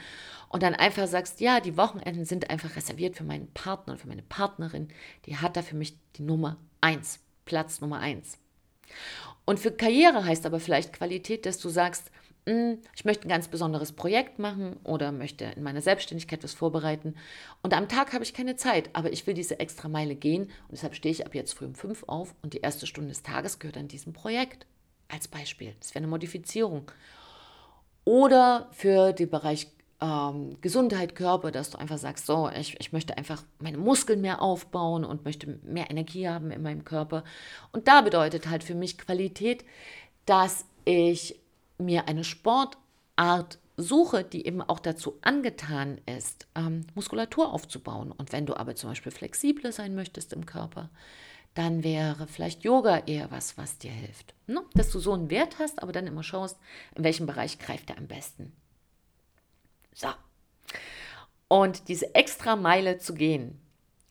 [0.49, 4.07] Und dann einfach sagst, ja, die Wochenenden sind einfach reserviert für meinen Partner und für
[4.07, 4.89] meine Partnerin,
[5.25, 8.37] die hat da für mich die Nummer eins, Platz Nummer eins.
[9.45, 12.11] Und für Karriere heißt aber vielleicht Qualität, dass du sagst,
[12.47, 17.15] hm, ich möchte ein ganz besonderes Projekt machen oder möchte in meiner Selbstständigkeit was vorbereiten.
[17.61, 20.71] Und am Tag habe ich keine Zeit, aber ich will diese extra Meile gehen und
[20.71, 23.59] deshalb stehe ich ab jetzt früh um fünf auf und die erste Stunde des Tages
[23.59, 24.65] gehört an diesem Projekt.
[25.11, 25.75] Als Beispiel.
[25.79, 26.91] Das wäre eine Modifizierung.
[28.05, 29.67] Oder für den Bereich
[30.01, 34.41] ähm, Gesundheit, Körper, dass du einfach sagst, so, ich, ich möchte einfach meine Muskeln mehr
[34.41, 37.23] aufbauen und möchte mehr Energie haben in meinem Körper.
[37.71, 39.65] Und da bedeutet halt für mich Qualität,
[40.25, 41.39] dass ich
[41.77, 48.11] mir eine Sportart suche, die eben auch dazu angetan ist, ähm, Muskulatur aufzubauen.
[48.11, 50.89] Und wenn du aber zum Beispiel flexibler sein möchtest im Körper,
[51.55, 54.33] dann wäre vielleicht Yoga eher was, was dir hilft.
[54.47, 54.61] Ne?
[54.75, 56.57] Dass du so einen Wert hast, aber dann immer schaust,
[56.95, 58.53] in welchem Bereich greift er am besten.
[59.93, 60.09] So.
[61.47, 63.59] Und diese extra Meile zu gehen,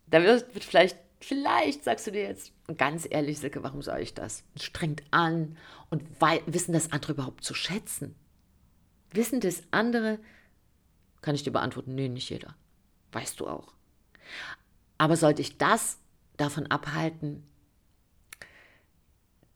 [0.06, 4.14] da wird, wird vielleicht, vielleicht sagst du dir jetzt, ganz ehrlich, Silke, warum soll ich
[4.14, 4.44] das?
[4.56, 5.56] Strengt an
[5.90, 6.02] und
[6.46, 8.14] wissen das andere überhaupt zu schätzen?
[9.12, 10.18] Wissen das andere?
[11.22, 12.54] Kann ich dir beantworten, nee, nicht jeder.
[13.12, 13.72] Weißt du auch.
[14.98, 15.98] Aber sollte ich das
[16.36, 17.46] davon abhalten,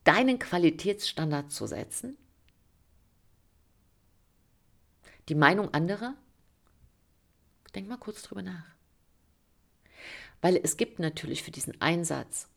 [0.05, 2.17] deinen Qualitätsstandard zu setzen?
[5.29, 6.15] Die Meinung anderer?
[7.75, 8.65] Denk mal kurz drüber nach.
[10.41, 12.49] Weil es gibt natürlich für diesen Einsatz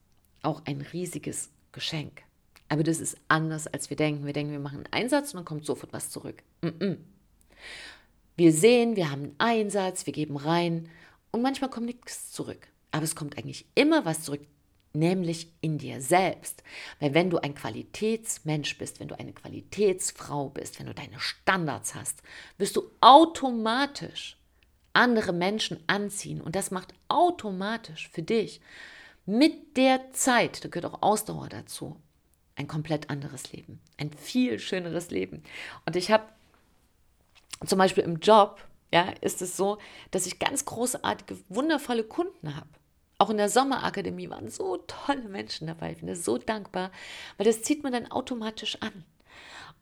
[0.41, 2.23] auch ein riesiges Geschenk.
[2.67, 4.25] Aber das ist anders, als wir denken.
[4.25, 6.41] Wir denken, wir machen einen Einsatz und dann kommt sofort was zurück.
[6.61, 6.97] Mm -mm.
[8.37, 10.89] Wir sehen, wir haben einen Einsatz, wir geben rein
[11.31, 12.67] und manchmal kommt nichts zurück.
[12.91, 14.41] Aber es kommt eigentlich immer was zurück,
[14.95, 16.63] nämlich in dir selbst.
[16.99, 21.93] Weil wenn du ein Qualitätsmensch bist, wenn du eine Qualitätsfrau bist, wenn du deine Standards
[21.95, 22.21] hast,
[22.57, 24.37] wirst du automatisch
[24.93, 26.41] andere Menschen anziehen.
[26.41, 28.61] Und das macht automatisch für dich
[29.25, 31.99] mit der Zeit, da gehört auch Ausdauer dazu,
[32.55, 35.43] ein komplett anderes Leben, ein viel schöneres Leben.
[35.85, 36.25] Und ich habe
[37.65, 39.79] zum Beispiel im Job, ja, ist es so,
[40.11, 42.69] dass ich ganz großartige, wundervolle Kunden habe.
[43.17, 45.91] Auch in der Sommerakademie waren so tolle Menschen dabei.
[45.93, 46.91] Ich bin so dankbar,
[47.37, 49.05] weil das zieht man dann automatisch an.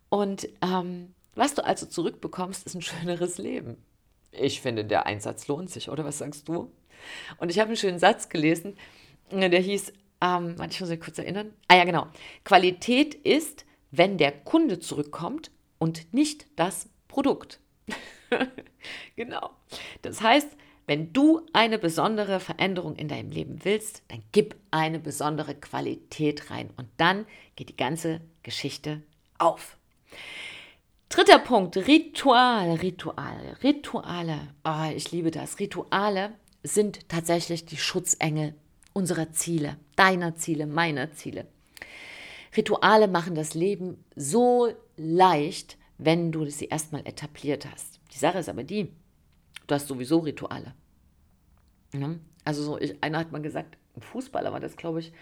[0.10, 3.78] Und ähm, was du also zurückbekommst, ist ein schöneres Leben.
[4.32, 6.72] Ich finde, der Einsatz lohnt sich, oder was sagst du?
[7.38, 8.78] Und ich habe einen schönen Satz gelesen,
[9.32, 11.54] der hieß, ähm, ich muss mich kurz erinnern.
[11.68, 12.08] Ah ja, genau.
[12.44, 17.60] Qualität ist, wenn der Kunde zurückkommt und nicht das Produkt.
[19.16, 19.52] genau.
[20.02, 20.50] Das heißt,
[20.86, 26.70] wenn du eine besondere Veränderung in deinem Leben willst, dann gib eine besondere Qualität rein
[26.78, 29.02] und dann geht die ganze Geschichte
[29.38, 29.78] auf.
[31.10, 34.54] Dritter Punkt, Ritual, Rituale, Rituale.
[34.66, 35.60] Oh, ich liebe das.
[35.60, 38.56] Rituale sind tatsächlich die Schutzengel
[38.94, 41.48] unserer Ziele, deiner Ziele, meiner Ziele.
[42.58, 48.00] Rituale machen das Leben so leicht, wenn du sie erstmal etabliert hast.
[48.14, 48.92] Die Sache ist aber die,
[49.68, 50.74] Du hast sowieso Rituale.
[51.94, 52.16] Ja?
[52.44, 55.14] Also so, ich, einer hat mal gesagt, ein Fußballer war das, glaube ich,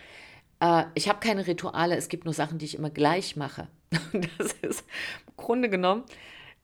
[0.62, 3.68] Äh, ich habe keine Rituale, es gibt nur Sachen, die ich immer gleich mache.
[4.38, 4.86] Das ist
[5.28, 6.04] im Grunde genommen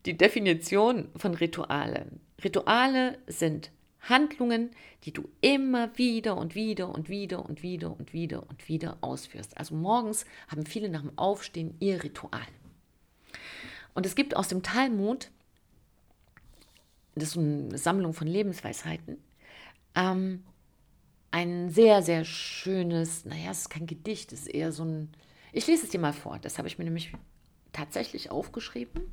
[0.05, 2.21] die Definition von Ritualen.
[2.43, 4.71] Rituale sind Handlungen,
[5.03, 9.57] die du immer wieder und wieder und wieder und wieder und wieder und wieder ausführst.
[9.57, 12.47] Also morgens haben viele nach dem Aufstehen ihr Ritual.
[13.93, 15.29] Und es gibt aus dem Talmud,
[17.19, 19.17] das ist eine Sammlung von Lebensweisheiten,
[19.95, 20.43] ähm,
[21.31, 25.09] ein sehr, sehr schönes, naja, es ist kein Gedicht, es ist eher so ein,
[25.51, 27.13] ich lese es dir mal vor, das habe ich mir nämlich
[27.73, 29.03] tatsächlich aufgeschrieben.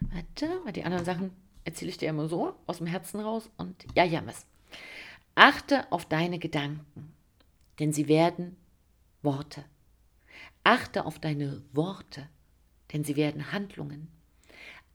[0.00, 1.30] Warte, weil die anderen Sachen
[1.64, 4.46] erzähle ich dir immer so aus dem Herzen raus und ja, ja, was.
[5.34, 7.12] Achte auf deine Gedanken,
[7.78, 8.56] denn sie werden
[9.22, 9.64] Worte.
[10.62, 12.28] Achte auf deine Worte,
[12.92, 14.08] denn sie werden Handlungen.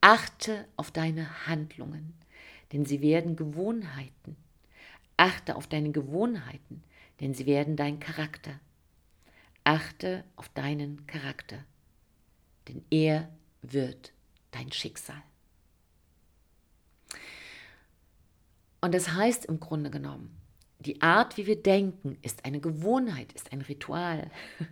[0.01, 2.13] Achte auf deine Handlungen,
[2.71, 4.37] denn sie werden Gewohnheiten.
[5.17, 6.83] Achte auf deine Gewohnheiten,
[7.19, 8.59] denn sie werden dein Charakter.
[9.63, 11.63] Achte auf deinen Charakter,
[12.67, 13.29] denn er
[13.61, 14.13] wird
[14.51, 15.21] dein Schicksal.
[18.81, 20.35] Und das heißt im Grunde genommen,
[20.79, 24.29] die Art, wie wir denken, ist eine Gewohnheit, ist ein Ritual.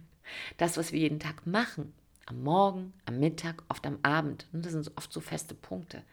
[0.57, 1.93] Das, was wir jeden Tag machen,
[2.25, 6.03] am Morgen, am Mittag, oft am Abend, das sind oft so feste Punkte,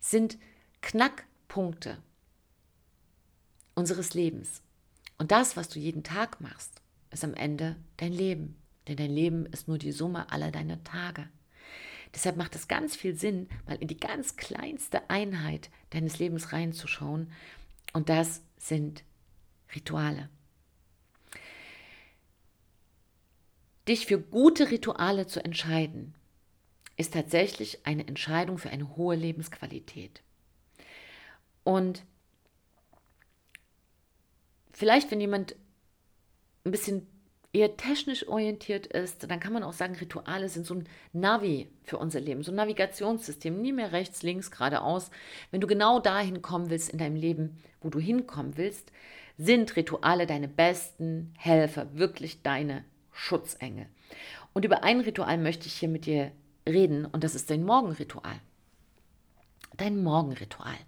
[0.00, 0.36] sind
[0.80, 1.98] Knackpunkte
[3.74, 4.62] unseres Lebens.
[5.18, 8.56] Und das, was du jeden Tag machst, ist am Ende dein Leben.
[8.86, 11.28] Denn dein Leben ist nur die Summe aller deiner Tage.
[12.14, 17.30] Deshalb macht es ganz viel Sinn, mal in die ganz kleinste Einheit deines Lebens reinzuschauen.
[17.92, 19.04] Und das sind
[19.74, 20.30] Rituale.
[23.86, 26.14] Dich für gute Rituale zu entscheiden,
[26.96, 30.22] ist tatsächlich eine Entscheidung für eine hohe Lebensqualität.
[31.68, 32.02] Und
[34.72, 35.54] vielleicht, wenn jemand
[36.64, 37.06] ein bisschen
[37.52, 41.98] eher technisch orientiert ist, dann kann man auch sagen, Rituale sind so ein Navi für
[41.98, 45.10] unser Leben, so ein Navigationssystem, nie mehr rechts, links, geradeaus.
[45.50, 48.90] Wenn du genau dahin kommen willst in deinem Leben, wo du hinkommen willst,
[49.36, 53.88] sind Rituale deine besten Helfer, wirklich deine Schutzengel.
[54.54, 56.32] Und über ein Ritual möchte ich hier mit dir
[56.66, 58.40] reden und das ist dein Morgenritual.
[59.76, 60.78] Dein Morgenritual.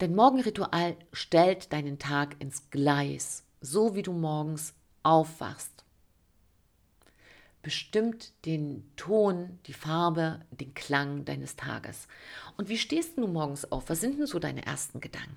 [0.00, 5.84] Dein Morgenritual stellt deinen Tag ins Gleis, so wie du morgens aufwachst.
[7.60, 12.08] Bestimmt den Ton, die Farbe, den Klang deines Tages.
[12.56, 13.90] Und wie stehst du morgens auf?
[13.90, 15.36] Was sind denn so deine ersten Gedanken?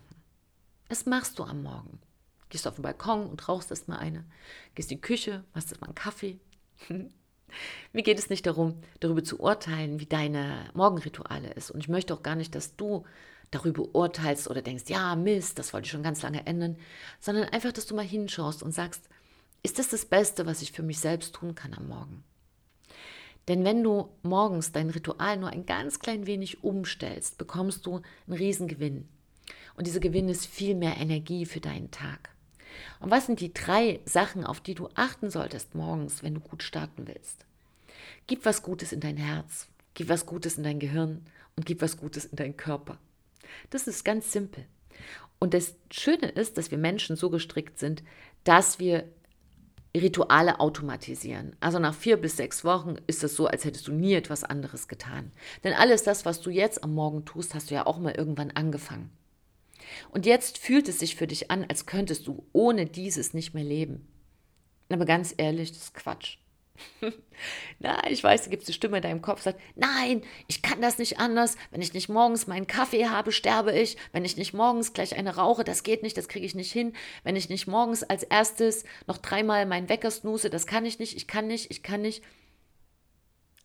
[0.87, 1.99] Was machst du am Morgen?
[2.47, 4.23] Gehst du auf den Balkon und rauchst erstmal eine?
[4.75, 6.39] Gehst in die Küche, machst erstmal einen Kaffee?
[7.91, 11.69] Mir geht es nicht darum, darüber zu urteilen, wie deine Morgenrituale ist.
[11.69, 13.03] Und ich möchte auch gar nicht, dass du
[13.53, 16.77] darüber urteilst oder denkst, ja, Mist, das wollte ich schon ganz lange ändern,
[17.19, 19.09] sondern einfach, dass du mal hinschaust und sagst,
[19.61, 22.23] ist das das Beste, was ich für mich selbst tun kann am Morgen.
[23.47, 28.37] Denn wenn du morgens dein Ritual nur ein ganz klein wenig umstellst, bekommst du einen
[28.37, 29.07] Riesengewinn.
[29.75, 32.29] Und dieser Gewinn ist viel mehr Energie für deinen Tag.
[32.99, 36.63] Und was sind die drei Sachen, auf die du achten solltest morgens, wenn du gut
[36.63, 37.45] starten willst?
[38.27, 41.97] Gib was Gutes in dein Herz, gib was Gutes in dein Gehirn und gib was
[41.97, 42.97] Gutes in deinen Körper.
[43.69, 44.65] Das ist ganz simpel.
[45.39, 48.03] Und das Schöne ist, dass wir Menschen so gestrickt sind,
[48.43, 49.09] dass wir
[49.95, 51.55] Rituale automatisieren.
[51.59, 54.87] Also nach vier bis sechs Wochen ist es so, als hättest du nie etwas anderes
[54.87, 55.31] getan.
[55.63, 58.51] Denn alles das, was du jetzt am Morgen tust, hast du ja auch mal irgendwann
[58.51, 59.11] angefangen.
[60.09, 63.63] Und jetzt fühlt es sich für dich an, als könntest du ohne dieses nicht mehr
[63.63, 64.07] leben.
[64.89, 66.37] Aber ganz ehrlich, das ist Quatsch.
[67.79, 70.81] Na, ich weiß, da gibt es eine Stimme in deinem Kopf, sagt, nein, ich kann
[70.81, 71.55] das nicht anders.
[71.71, 73.97] Wenn ich nicht morgens meinen Kaffee habe, sterbe ich.
[74.11, 76.93] Wenn ich nicht morgens gleich eine rauche, das geht nicht, das kriege ich nicht hin.
[77.23, 81.15] Wenn ich nicht morgens als erstes noch dreimal meinen Wecker snooze, das kann ich nicht,
[81.15, 82.23] ich kann nicht, ich kann nicht.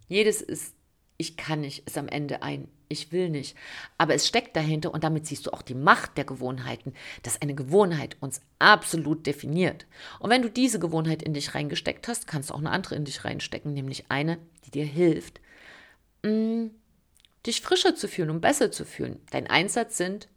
[0.09, 0.75] Jedes ist,
[1.17, 3.57] ich kann nicht, ist am Ende ein ich will nicht.
[3.97, 7.55] Aber es steckt dahinter und damit siehst du auch die Macht der Gewohnheiten, dass eine
[7.55, 9.87] Gewohnheit uns absolut definiert.
[10.21, 13.05] Und wenn du diese Gewohnheit in dich reingesteckt hast, kannst du auch eine andere in
[13.05, 15.41] dich reinstecken, nämlich eine, die dir hilft,
[16.23, 16.67] mm,
[17.47, 19.21] dich frischer zu fühlen und besser zu fühlen.
[19.31, 20.29] Dein Einsatz sind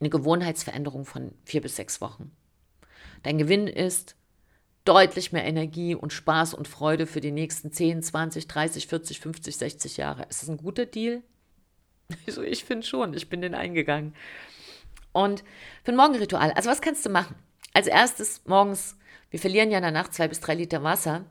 [0.00, 2.30] eine Gewohnheitsveränderung von vier bis sechs Wochen.
[3.22, 4.14] Dein Gewinn ist
[4.84, 9.56] deutlich mehr Energie und Spaß und Freude für die nächsten 10, 20, 30, 40, 50,
[9.56, 10.26] 60 Jahre.
[10.28, 11.22] Ist das ein guter Deal?
[12.26, 14.14] Also ich finde schon, ich bin den eingegangen.
[15.12, 15.42] Und
[15.82, 17.36] für ein Morgenritual, also was kannst du machen?
[17.72, 18.96] Als erstes morgens,
[19.30, 21.24] wir verlieren ja danach zwei bis drei Liter Wasser.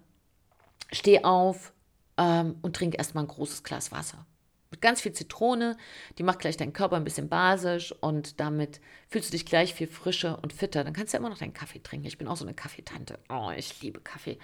[0.92, 1.74] Steh auf
[2.18, 4.26] ähm, und trink erstmal ein großes Glas Wasser.
[4.72, 5.78] Mit ganz viel Zitrone,
[6.18, 9.88] die macht gleich deinen Körper ein bisschen basisch und damit fühlst du dich gleich viel
[9.88, 10.84] frischer und fitter.
[10.84, 12.08] Dann kannst du ja immer noch deinen Kaffee trinken.
[12.08, 13.20] Ich bin auch so eine Kaffeetante.
[13.30, 14.38] Oh, ich liebe Kaffee.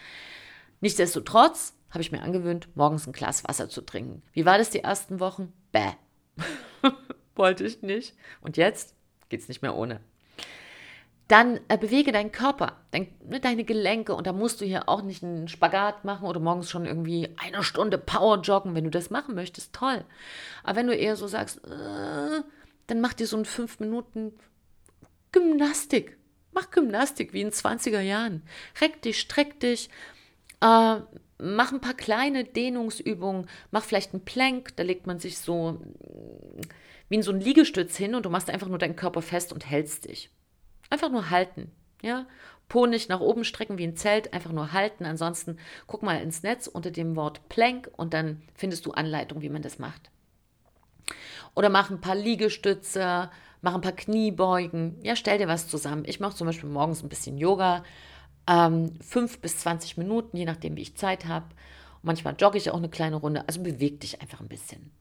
[0.79, 4.21] Nichtsdestotrotz habe ich mir angewöhnt, morgens ein Glas Wasser zu trinken.
[4.33, 5.51] Wie war das die ersten Wochen?
[5.71, 5.91] Bäh.
[7.35, 8.15] Wollte ich nicht.
[8.41, 8.95] Und jetzt
[9.29, 10.01] geht es nicht mehr ohne.
[11.27, 15.01] Dann äh, bewege deinen Körper, dein, ne, deine Gelenke und da musst du hier auch
[15.01, 19.11] nicht einen Spagat machen oder morgens schon irgendwie eine Stunde Power joggen, wenn du das
[19.11, 20.03] machen möchtest, toll.
[20.63, 22.41] Aber wenn du eher so sagst, äh,
[22.87, 24.33] dann mach dir so ein fünf Minuten
[25.31, 26.17] Gymnastik.
[26.51, 28.41] Mach Gymnastik wie in 20er Jahren.
[28.81, 29.89] Reck dich, streck dich,
[30.59, 30.97] äh,
[31.41, 35.79] mach ein paar kleine Dehnungsübungen, mach vielleicht einen Plank, da legt man sich so
[37.09, 39.69] wie in so ein Liegestütz hin und du machst einfach nur deinen Körper fest und
[39.69, 40.29] hältst dich.
[40.89, 41.71] Einfach nur halten.
[42.01, 42.25] Ja?
[42.69, 45.03] Po nicht nach oben strecken wie ein Zelt, einfach nur halten.
[45.03, 49.49] Ansonsten guck mal ins Netz unter dem Wort Plank und dann findest du Anleitung, wie
[49.49, 50.09] man das macht.
[51.53, 53.29] Oder mach ein paar Liegestütze,
[53.61, 54.97] mach ein paar Kniebeugen.
[55.03, 56.05] Ja, stell dir was zusammen.
[56.05, 57.83] Ich mache zum Beispiel morgens ein bisschen Yoga,
[58.51, 61.45] ähm, fünf bis 20 Minuten, je nachdem, wie ich Zeit habe.
[62.03, 63.43] Manchmal jogge ich auch eine kleine Runde.
[63.47, 64.91] Also beweg dich einfach ein bisschen.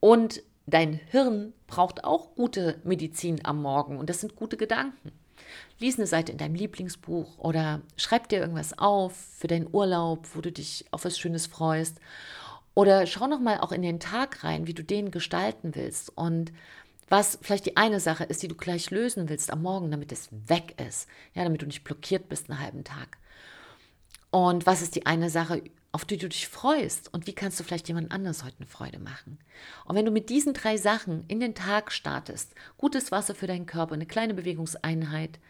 [0.00, 5.10] Und Dein Hirn braucht auch gute Medizin am Morgen und das sind gute Gedanken.
[5.80, 10.40] Lies eine Seite in deinem Lieblingsbuch oder schreib dir irgendwas auf für deinen Urlaub, wo
[10.40, 11.98] du dich auf was Schönes freust.
[12.74, 16.52] Oder schau nochmal auch in den Tag rein, wie du den gestalten willst und
[17.10, 20.28] was vielleicht die eine Sache ist, die du gleich lösen willst am Morgen, damit es
[20.30, 23.18] weg ist, ja, damit du nicht blockiert bist einen halben Tag.
[24.30, 27.64] Und was ist die eine Sache, auf die du dich freust und wie kannst du
[27.64, 29.38] vielleicht jemand anders heute eine Freude machen.
[29.84, 33.66] Und wenn du mit diesen drei Sachen in den Tag startest, gutes Wasser für deinen
[33.66, 35.40] Körper, eine kleine Bewegungseinheit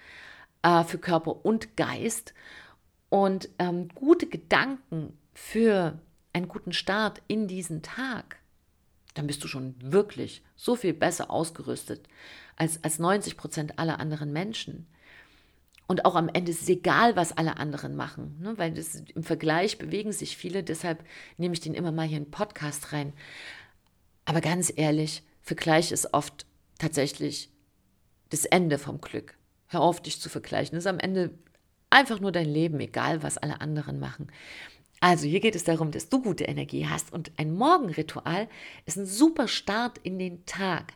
[0.63, 2.33] äh, für Körper und Geist
[3.11, 5.99] und ähm, gute Gedanken für
[6.33, 8.40] einen guten Start in diesen Tag,
[9.15, 12.09] dann bist du schon wirklich so viel besser ausgerüstet
[12.57, 14.87] als, als 90 Prozent aller anderen Menschen.
[15.87, 18.57] Und auch am Ende ist es egal, was alle anderen machen, ne?
[18.57, 20.63] weil das, im Vergleich bewegen sich viele.
[20.63, 21.05] Deshalb
[21.37, 23.13] nehme ich den immer mal hier in Podcast rein.
[24.25, 26.47] Aber ganz ehrlich, Vergleich ist oft
[26.79, 27.51] tatsächlich
[28.29, 29.37] das Ende vom Glück.
[29.67, 30.77] Hör auf, dich zu vergleichen.
[30.77, 31.31] Das ist am Ende
[31.91, 34.29] einfach nur dein Leben, egal was alle anderen machen.
[35.01, 38.49] Also hier geht es darum, dass du gute Energie hast und ein Morgenritual
[38.85, 40.93] ist ein super Start in den Tag.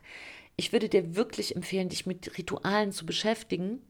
[0.57, 3.81] Ich würde dir wirklich empfehlen, dich mit Ritualen zu beschäftigen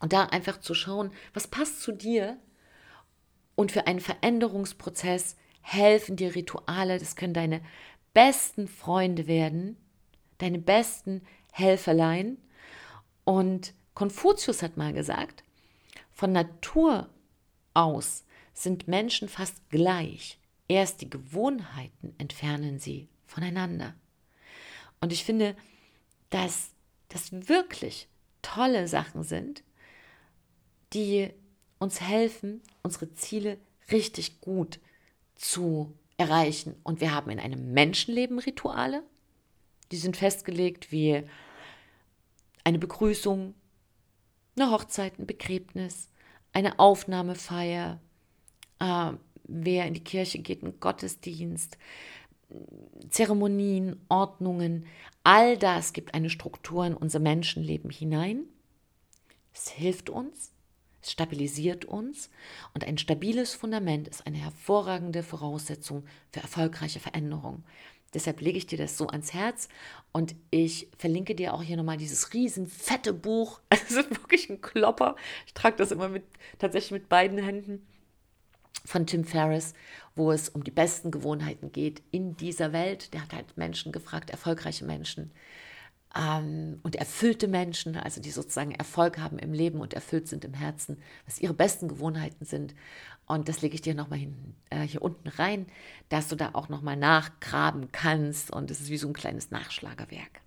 [0.00, 2.38] und da einfach zu schauen, was passt zu dir
[3.54, 6.98] und für einen Veränderungsprozess helfen dir Rituale.
[6.98, 7.60] Das können deine
[8.14, 9.76] besten Freunde werden,
[10.38, 12.38] deine besten Helferlein.
[13.24, 15.42] Und Konfuzius hat mal gesagt,
[16.12, 17.10] von Natur
[17.74, 18.25] aus
[18.56, 20.38] sind Menschen fast gleich.
[20.66, 23.94] Erst die Gewohnheiten entfernen sie voneinander.
[25.00, 25.54] Und ich finde,
[26.30, 26.70] dass
[27.08, 28.08] das wirklich
[28.42, 29.62] tolle Sachen sind,
[30.92, 31.30] die
[31.78, 33.58] uns helfen, unsere Ziele
[33.92, 34.80] richtig gut
[35.34, 36.74] zu erreichen.
[36.82, 39.02] Und wir haben in einem Menschenleben Rituale,
[39.92, 41.22] die sind festgelegt wie
[42.64, 43.54] eine Begrüßung,
[44.56, 46.08] eine Hochzeit, ein Begräbnis,
[46.52, 48.00] eine Aufnahmefeier,
[48.78, 49.12] äh,
[49.44, 51.78] wer in die Kirche geht, ein Gottesdienst,
[53.10, 54.86] Zeremonien, Ordnungen,
[55.24, 58.44] all das gibt eine Struktur in unser Menschenleben hinein.
[59.52, 60.52] Es hilft uns,
[61.02, 62.30] es stabilisiert uns
[62.74, 67.64] und ein stabiles Fundament ist eine hervorragende Voraussetzung für erfolgreiche Veränderung.
[68.14, 69.68] Deshalb lege ich dir das so ans Herz
[70.12, 73.60] und ich verlinke dir auch hier nochmal dieses riesen fette Buch.
[73.70, 75.16] Es ist wirklich ein Klopper.
[75.46, 76.24] Ich trage das immer mit,
[76.58, 77.86] tatsächlich mit beiden Händen
[78.84, 79.74] von Tim Ferriss,
[80.14, 83.12] wo es um die besten Gewohnheiten geht in dieser Welt.
[83.14, 85.32] Der hat halt Menschen gefragt, erfolgreiche Menschen,
[86.16, 90.54] ähm, und erfüllte Menschen, also die sozusagen Erfolg haben im Leben und erfüllt sind im
[90.54, 92.74] Herzen, was ihre besten Gewohnheiten sind.
[93.26, 94.20] Und das lege ich dir nochmal
[94.70, 95.66] äh, hier unten rein,
[96.08, 98.50] dass du da auch nochmal nachgraben kannst.
[98.50, 100.40] Und es ist wie so ein kleines Nachschlagerwerk.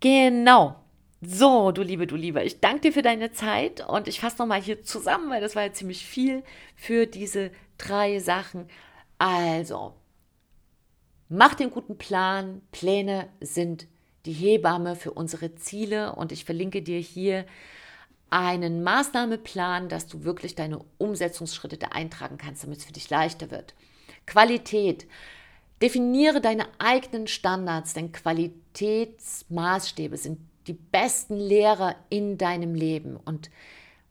[0.00, 0.76] Genau.
[1.20, 4.62] So, du Liebe, du Lieber, ich danke dir für deine Zeit und ich fasse nochmal
[4.62, 6.44] hier zusammen, weil das war ja ziemlich viel
[6.76, 8.68] für diese drei Sachen.
[9.18, 9.94] Also,
[11.28, 12.62] mach den guten Plan.
[12.70, 13.88] Pläne sind
[14.26, 17.46] die Hebamme für unsere Ziele und ich verlinke dir hier
[18.30, 23.50] einen Maßnahmeplan, dass du wirklich deine Umsetzungsschritte da eintragen kannst, damit es für dich leichter
[23.50, 23.74] wird.
[24.24, 25.08] Qualität.
[25.82, 30.38] Definiere deine eigenen Standards, denn Qualitätsmaßstäbe sind
[30.68, 33.50] die besten Lehrer in deinem Leben und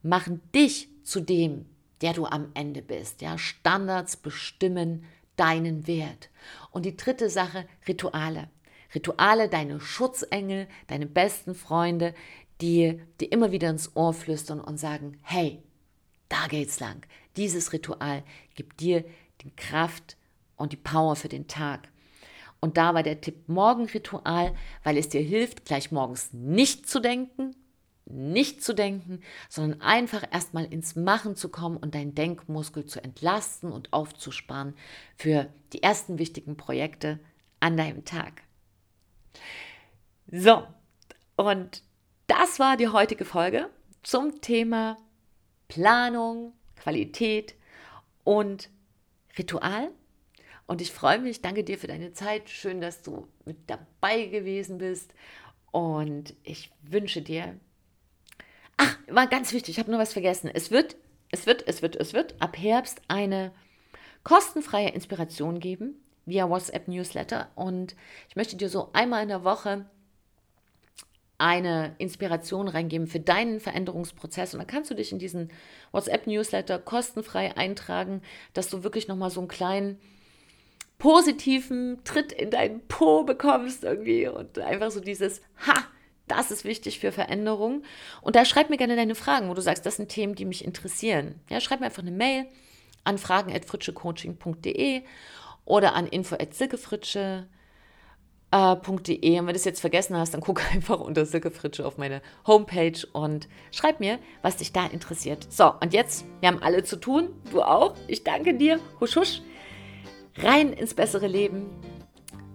[0.01, 1.65] machen dich zu dem,
[2.01, 3.21] der du am Ende bist.
[3.21, 5.05] Ja, Standards bestimmen
[5.35, 6.29] deinen Wert.
[6.71, 8.49] Und die dritte Sache, Rituale.
[8.93, 12.13] Rituale, deine Schutzengel, deine besten Freunde,
[12.61, 15.61] die dir immer wieder ins Ohr flüstern und sagen, hey,
[16.29, 17.05] da geht's lang.
[17.35, 18.23] Dieses Ritual
[18.55, 19.03] gibt dir
[19.41, 20.17] die Kraft
[20.55, 21.89] und die Power für den Tag.
[22.59, 27.55] Und da war der Tipp Morgenritual, weil es dir hilft, gleich morgens nicht zu denken,
[28.05, 33.71] nicht zu denken, sondern einfach erstmal ins Machen zu kommen und deinen Denkmuskel zu entlasten
[33.71, 34.75] und aufzusparen
[35.15, 37.19] für die ersten wichtigen Projekte
[37.59, 38.43] an deinem Tag.
[40.31, 40.63] So,
[41.35, 41.83] und
[42.27, 43.69] das war die heutige Folge
[44.03, 44.97] zum Thema
[45.67, 47.55] Planung, Qualität
[48.23, 48.69] und
[49.37, 49.91] Ritual.
[50.67, 52.49] Und ich freue mich, danke dir für deine Zeit.
[52.49, 55.13] Schön, dass du mit dabei gewesen bist.
[55.71, 57.57] Und ich wünsche dir.
[58.75, 60.51] Ach, war ganz wichtig, ich habe nur was vergessen.
[60.53, 60.97] Es wird,
[61.31, 63.53] es wird, es wird, es wird ab Herbst eine
[64.23, 65.95] kostenfreie Inspiration geben
[66.25, 67.49] via WhatsApp Newsletter.
[67.55, 67.95] Und
[68.29, 69.85] ich möchte dir so einmal in der Woche
[71.37, 74.53] eine Inspiration reingeben für deinen Veränderungsprozess.
[74.53, 75.49] Und dann kannst du dich in diesen
[75.91, 78.21] WhatsApp-Newsletter kostenfrei eintragen,
[78.53, 79.99] dass du wirklich nochmal so einen kleinen
[80.97, 85.75] positiven Tritt in deinen Po bekommst irgendwie und einfach so dieses Ha,
[86.27, 87.83] das ist wichtig für Veränderung.
[88.21, 90.65] Und da schreib mir gerne deine Fragen, wo du sagst, das sind Themen, die mich
[90.65, 91.35] interessieren.
[91.49, 92.45] Ja, schreib mir einfach eine Mail
[93.03, 95.03] an fragen.fritschecoaching.de
[95.65, 97.45] oder an info.silkefritsche.de
[98.51, 101.97] äh, und wenn du das jetzt vergessen hast, dann guck einfach unter Silke Fritsche auf
[101.97, 105.47] meine Homepage und schreib mir, was dich da interessiert.
[105.51, 107.95] So, und jetzt, wir haben alle zu tun, du auch.
[108.07, 108.79] Ich danke dir.
[108.99, 109.41] Husch, husch.
[110.41, 111.67] Rein ins bessere Leben.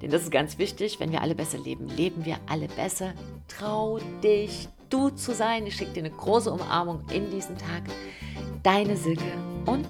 [0.01, 0.99] Denn das ist ganz wichtig.
[1.01, 3.15] Wenn wir alle besser leben, leben wir alle besser.
[3.49, 5.67] Trau dich, du zu sein.
[5.67, 7.83] Ich schicke dir eine große Umarmung in diesen Tag.
[8.63, 9.33] Deine Silke
[9.67, 9.89] und